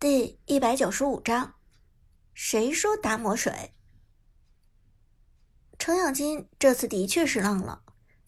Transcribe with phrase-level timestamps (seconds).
[0.00, 1.56] 第一百九十五章，
[2.32, 3.74] 谁说打抹水？
[5.78, 7.82] 程咬金这次的确是浪了。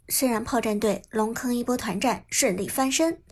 [0.07, 3.23] 虽然炮战队龙坑一波团战顺利翻身，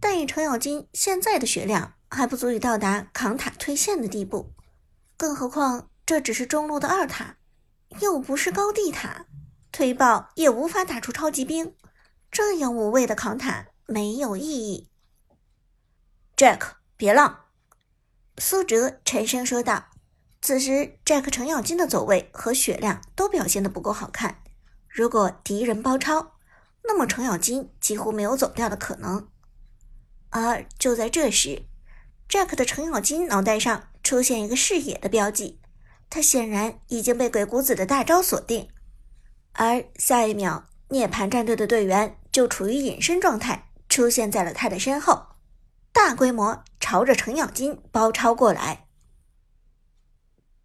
[0.00, 4.54] 但以程咬金现在的血量还不足以到达扛塔推线的地步。
[5.18, 7.36] 更何况这只是中路的二塔，
[8.00, 9.26] 又不是高地塔，
[9.70, 11.76] 推爆也无法打出超级兵。
[12.30, 14.88] 这样无谓的扛塔没有意义。
[16.34, 17.42] Jack，别浪。
[18.38, 19.86] 苏哲沉声说道
[20.42, 24.42] ：“此时，Jack 程咬金的走位和血量都表现的不够好看。
[24.88, 26.34] 如果敌人包抄，
[26.84, 29.28] 那么程咬金几乎没有走掉的可能。
[30.30, 31.62] 而就在这时
[32.28, 35.60] ，Jack 的程咬金脑袋上出现一个视野的标记，
[36.10, 38.68] 他显然已经被鬼谷子的大招锁定。
[39.54, 45.28] 而下一秒，涅槃战队的队员就处于隐身状态，出现在了他的身后。”
[45.96, 48.86] 大规模朝着程咬金包抄过来，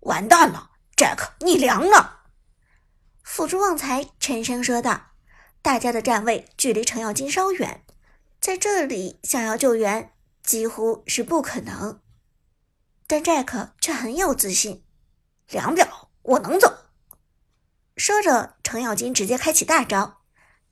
[0.01, 2.23] 完蛋了，Jack，你凉了！
[3.23, 5.13] 辅助旺财沉声说道
[5.63, 7.85] ：“大家的站位距离程咬金稍远，
[8.41, 10.11] 在这里想要救援
[10.43, 12.01] 几乎是不可能。”
[13.07, 14.83] 但 Jack 却很有自信
[15.49, 16.89] ：“两秒，我能走。”
[17.95, 20.19] 说着，程咬金直接开启大招，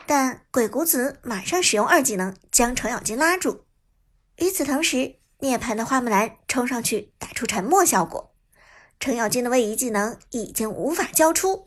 [0.05, 3.65] 但鬼谷子马上使用二技能将程咬金拉住。
[4.39, 8.33] 与此同时，涅槃的花木兰冲上去打出沉默效果，
[8.99, 11.65] 程咬金的位移技能已经无法交出。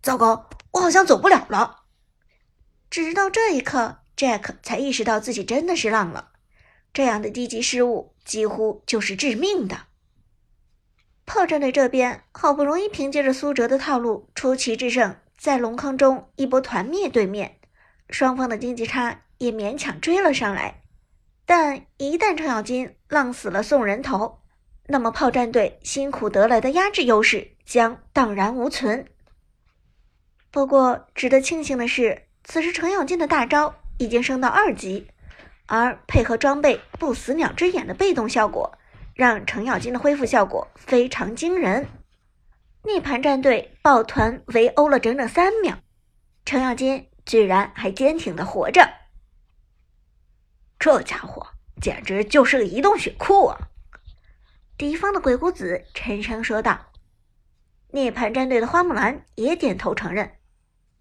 [0.00, 1.80] 糟糕，我好像走不了了。
[2.88, 6.30] 直到这一刻，Jack 才意识到自己真的是浪了。
[6.92, 9.86] 这样的低级失误几乎就是致命的。
[11.26, 17.58] 炮战队这边好不容易凭借着苏哲的套路出奇制胜，在龙坑中一波团灭对面，
[18.08, 20.82] 双方的经济差也勉强追了上来。
[21.48, 24.42] 但一旦程咬金浪死了送人头，
[24.86, 29.06] 那么炮战队辛苦得来的压制优势将荡然无存。
[30.50, 35.08] 不过值得庆幸的是，此时程咬金的大招已经升到二级，
[35.64, 38.76] 而配合装备不死鸟之眼的被动效果，
[39.14, 41.86] 让程咬金的恢复效果非常惊人。
[42.82, 45.78] 涅槃战队抱团围殴了整整三秒，
[46.44, 48.97] 程咬金居然还坚挺的活着。
[50.78, 51.48] 这家伙
[51.80, 53.58] 简直就是个移动血库啊！
[54.76, 56.92] 敌方的鬼谷子沉声说道。
[57.90, 60.38] 涅槃战队的花木兰也点头承认：“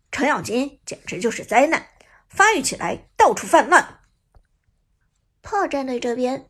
[0.09, 1.85] 程咬金简直就是灾难，
[2.29, 3.99] 发育起来到处泛滥。”
[5.43, 6.49] 炮战队这边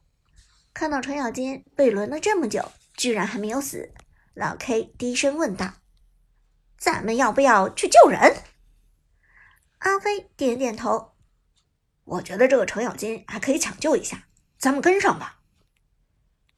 [0.74, 3.94] 看到程咬金被轮了这么久，居然还没有死，
[4.36, 5.74] 老 K 低声问道
[6.78, 8.44] ：“咱们要不要去救人？”
[9.80, 11.17] 阿飞点点头。
[12.08, 15.42] 我觉得这个程咬金还可以抢救一下，咱们跟上吧。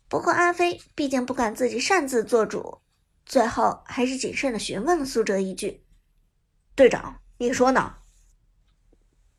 [0.08, 2.82] 不过阿飞毕竟不敢自己擅自做主，
[3.26, 5.84] 最后还是谨慎的询问了苏哲一句
[6.76, 7.96] ：“队长，你说呢？”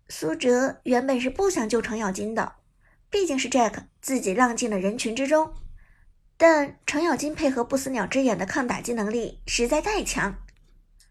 [0.08, 2.56] 苏哲原本是不想救程咬金的，
[3.08, 5.54] 毕竟是 Jack 自己浪进了人群之中，
[6.36, 10.42] 但程咬金配合不死鸟之眼的抗打击能力实在太强，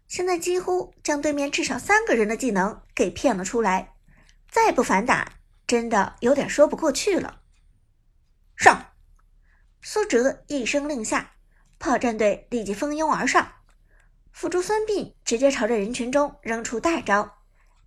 [0.06, 3.94] 现在几乎将对面至少三个人的技能给骗了出来。
[4.50, 5.34] 再不反打，
[5.66, 7.40] 真的有点说不过去了。
[8.56, 8.86] 上！
[9.80, 11.32] 苏哲一声令下，
[11.78, 13.52] 炮战队立即蜂拥而上。
[14.32, 17.38] 辅助孙膑直接朝着人群中扔出大招，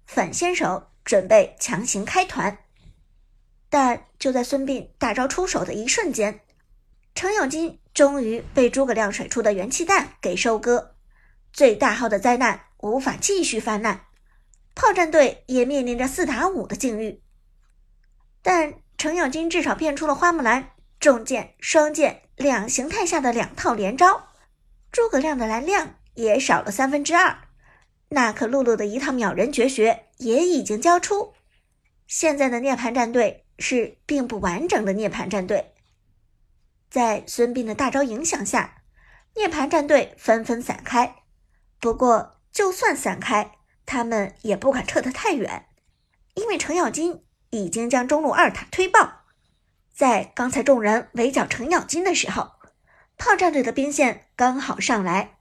[0.06, 2.57] 反先手准备强行开团。
[3.69, 6.41] 但就在孙膑大招出手的一瞬间，
[7.13, 10.96] 程咬金终于被诸葛亮甩出的元气弹给收割，
[11.52, 14.06] 最大号的灾难无法继续泛滥。
[14.75, 17.22] 炮战队也面临着四打五的境遇，
[18.41, 24.29] 但程咬金至少变出了花木兰重剑、双剑两形态下的两套连招，
[24.91, 27.38] 诸葛亮的蓝量也少了三分之二，
[28.09, 31.34] 娜可露露的一套秒人绝学也已经交出。
[32.07, 35.73] 现在的涅槃战队是并不完整的涅槃战队，
[36.90, 38.84] 在孙膑的大招影响下，
[39.35, 41.16] 涅槃战队纷纷散开。
[41.79, 43.52] 不过，就算散开，
[43.93, 45.67] 他们也不敢撤得太远，
[46.34, 49.22] 因为程咬金已经将中路二塔推爆。
[49.93, 52.53] 在刚才众人围剿程咬金的时候，
[53.19, 55.37] 炮战队的兵线刚好上来。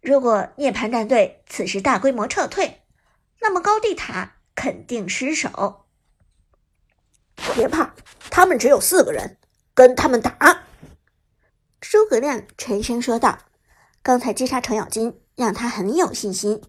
[0.00, 2.82] 如果涅槃战队此时大规模撤退，
[3.40, 5.86] 那么高地塔肯定失守。
[7.54, 7.94] 别怕，
[8.30, 9.38] 他们只有四个人，
[9.74, 10.64] 跟他们打。
[11.80, 13.38] 诸葛亮沉声说道
[14.02, 16.60] ：“刚才击杀程咬金，让他很有信心。”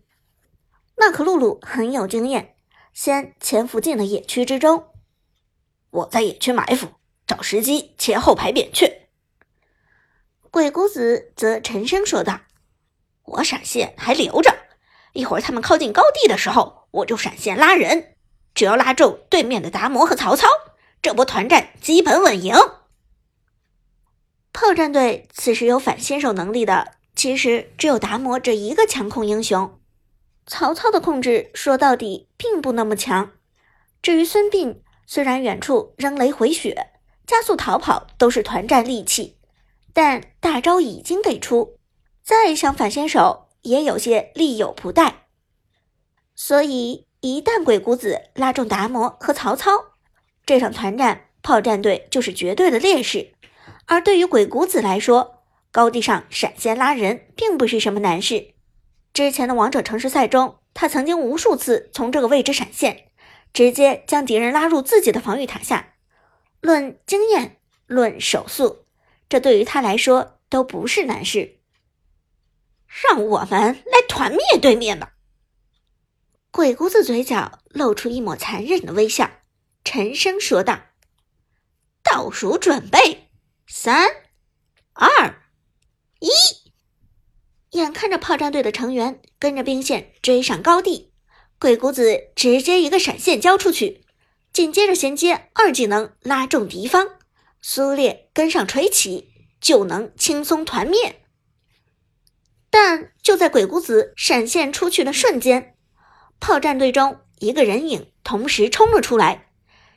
[1.04, 2.56] 娜可露露很有经验，
[2.94, 4.86] 先潜伏进了野区之中。
[5.90, 6.88] 我在野区埋伏，
[7.28, 9.10] 找时机切后排扁鹊。
[10.50, 12.40] 鬼谷子则沉声说道
[13.26, 14.56] ：“我闪现还留着，
[15.12, 18.16] 一会儿他们靠近高地的时候，我就闪现拉人，
[18.56, 20.48] 只要拉中对面的达摩和曹操，
[21.02, 22.56] 这波团战基本稳赢。”
[24.54, 29.80] 炮战队此时有反先手能力的，其实只有达摩这一个强控英雄。
[30.46, 33.32] 曹操的控制说到底并不那么强。
[34.02, 36.92] 至于孙膑，虽然远处扔雷回血、
[37.26, 39.38] 加速逃跑都是团战利器，
[39.94, 41.78] 但大招已经给出，
[42.22, 45.28] 再想反先手也有些力有不逮。
[46.36, 49.72] 所以一旦鬼谷子拉中达摩和曹操，
[50.46, 53.34] 这场团战炮战队就是绝对的劣势。
[53.86, 58.53] 而对于鬼谷子来说，高地上闪现拉人并不是什么难事。
[59.14, 63.12] 之前的王者城市赛中，他曾经无数次从这个位置闪现，
[63.54, 65.94] 直接将敌人拉入自己的防御塔下。
[66.60, 68.86] 论经验，论手速，
[69.30, 71.60] 这对于他来说都不是难事。
[72.88, 75.14] 让我们来团灭对面吧！
[76.50, 79.30] 鬼谷子嘴角露出一抹残忍的微笑，
[79.84, 80.80] 沉声说道
[82.04, 83.30] ：“倒数准备，
[83.68, 84.08] 三、
[84.94, 85.44] 二、
[86.20, 86.30] 一。”
[87.74, 91.12] 眼看着炮战队的成员跟着兵线追上高地，
[91.60, 94.06] 鬼谷子直接一个闪现交出去，
[94.52, 97.08] 紧接着衔接二技能拉中敌方，
[97.62, 101.22] 苏烈跟上锤起，就能轻松团灭。
[102.70, 105.76] 但就在鬼谷子闪现出去的瞬间，
[106.40, 109.50] 炮战队中一个人影同时冲了出来，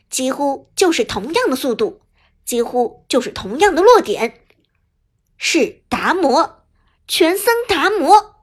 [0.09, 2.01] 几乎就是同样的速度，
[2.47, 4.41] 几乎就是同样的落点，
[5.37, 6.56] 是达摩。
[7.09, 8.35] 全僧达摩，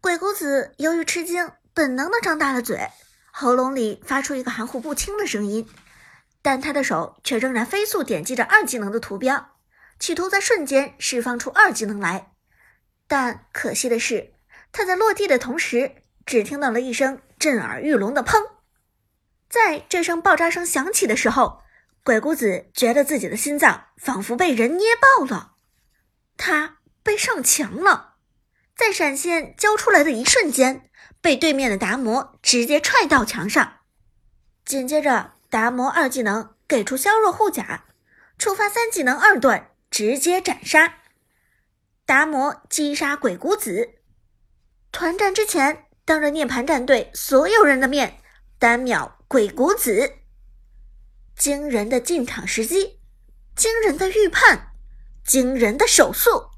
[0.00, 2.88] 鬼谷子由于吃惊，本能的张大了嘴，
[3.30, 5.68] 喉咙里发出一个含糊不清的声音，
[6.40, 9.58] 但他的手却仍然飞速点击着二技能的图标，
[9.98, 12.32] 企图在瞬间释放出二技能来。
[13.06, 14.32] 但可惜的是，
[14.72, 18.42] 他在落地的同时，只听到了一声震耳欲聋的砰。
[19.50, 21.62] 在这声爆炸声响起的时候。
[22.04, 25.54] 鬼谷子觉得自己的心脏仿佛被人捏爆了，
[26.36, 28.16] 他被上墙了，
[28.76, 30.90] 在闪现交出来的一瞬间，
[31.22, 33.78] 被对面的达摩直接踹到墙上。
[34.66, 37.86] 紧接着，达摩二技能给出削弱护甲，
[38.36, 40.98] 触发三技能二段，直接斩杀
[42.04, 43.94] 达摩，击杀鬼谷子。
[44.92, 48.18] 团战之前，当着涅槃战队所有人的面，
[48.58, 50.18] 单秒鬼谷子。
[51.36, 53.00] 惊人的进场时机，
[53.56, 54.72] 惊人的预判，
[55.24, 56.50] 惊人的手速，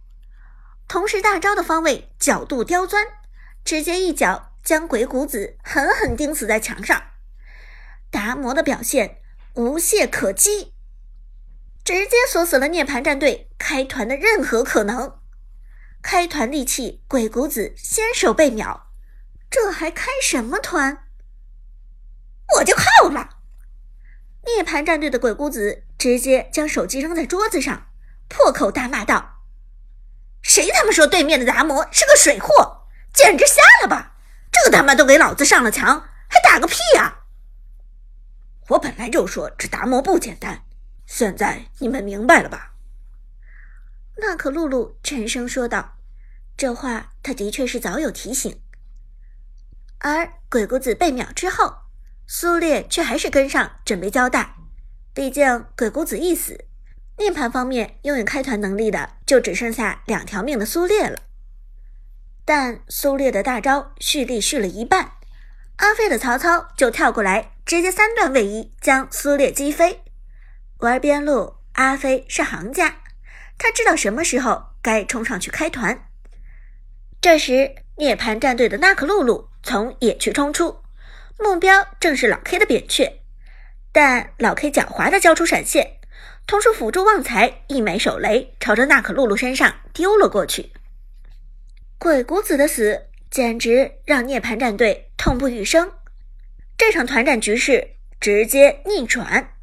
[0.87, 3.07] 同时大招的方位角度刁钻，
[3.65, 7.03] 直接一脚将鬼谷子狠狠钉死在墙上。
[8.11, 9.19] 达摩的表现
[9.55, 10.75] 无懈可击，
[11.85, 15.19] 直接锁死了涅槃战队开团的任何可能。
[16.03, 18.93] 开团利器鬼谷子先手被秒，
[19.51, 21.09] 这还开什么团？
[22.59, 23.36] 我就耗了。
[24.47, 27.89] 涅槃战队的鬼谷子直接将手机扔在桌子上，
[28.29, 29.43] 破口大骂道
[30.41, 32.87] ：“谁他妈说对面的达摩是个水货？
[33.13, 34.17] 简直瞎了吧！
[34.53, 37.25] 这他妈都给老子上了墙，还打个屁呀！
[38.69, 40.63] 我本来就说这达摩不简单，
[41.07, 42.75] 现在你们明白了吧？”
[44.19, 45.97] 娜可露露沉声说道
[46.57, 48.63] ：“这话他的确是早有提醒。”
[49.99, 51.86] 而鬼谷子被秒之后。
[52.27, 54.55] 苏烈却还是跟上，准备交代。
[55.15, 56.67] 毕竟鬼谷子一死，
[57.19, 61.21] 涅槃方面拥有开团能力的就只剩下两条命的苏烈了。
[62.45, 65.13] 但苏烈的大招蓄力蓄了一半，
[65.77, 70.03] 阿飞的曹操就跳过来，直接三段位移将苏烈击飞。
[70.79, 72.99] 玩边路，阿飞是行家，
[73.57, 76.09] 他知道什么时候该冲上去开团。
[77.21, 80.83] 这时，涅槃战队的娜可露露从野区冲出。
[81.39, 83.21] 目标正是老 K 的扁鹊，
[83.93, 85.99] 但老 K 狡猾的交出闪现，
[86.47, 90.73] 同时辅助旺财一枚手雷朝着娜可露露身上丢了过去。
[91.99, 95.93] 鬼谷子的死简直让涅槃战队痛不欲生，
[96.79, 99.55] 这场团战局势直接逆转，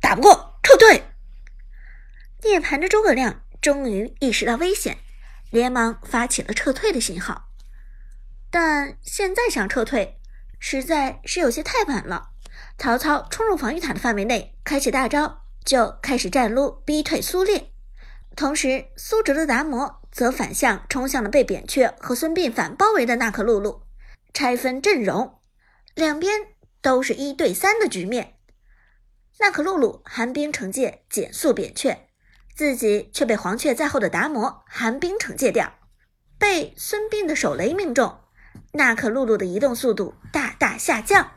[0.00, 1.02] 打不过撤退。
[2.42, 4.98] 涅槃的诸葛亮终于意识到危险，
[5.50, 7.50] 连忙发起了撤退的信号，
[8.50, 10.16] 但现在想撤退。
[10.60, 12.28] 实在是有些太晚了。
[12.78, 17.72] 曹操冲入防御塔的范围内，开启大招，就开始站撸逼退苏烈。
[18.36, 23.82] 同时，苏哲的达摩则反向冲向了被扁鹊和孙膑反包围的娜可露露，
[24.32, 25.40] 拆分阵容，
[25.94, 26.40] 两边
[26.80, 28.34] 都是一对三的局面。
[29.40, 32.08] 娜可露露寒冰惩戒减速扁鹊，
[32.54, 35.74] 自己却被黄雀在后的达摩寒冰惩戒掉，
[36.38, 38.20] 被孙膑的手雷命中，
[38.72, 41.32] 娜可露露的移动速度大大下降。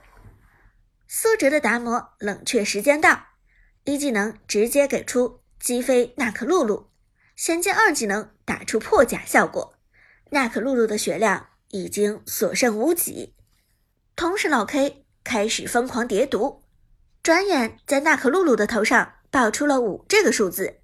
[1.08, 3.28] 苏哲的达摩冷却时间到，
[3.84, 6.90] 一技能直接给出击飞娜可露露，
[7.36, 9.76] 衔接二技能打出破甲效果，
[10.32, 13.36] 娜可露露的血量已经所剩无几。
[14.16, 16.64] 同时，老 K 开始疯狂叠毒。
[17.24, 20.82] 转眼在娜可露露的头上爆出了五这个数字，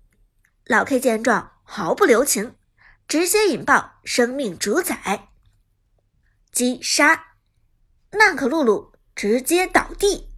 [0.66, 2.56] 老 K 见状毫不留情，
[3.08, 5.29] 直接引爆生命主宰
[6.60, 7.24] 击杀，
[8.12, 10.29] 娜可露露直接倒地。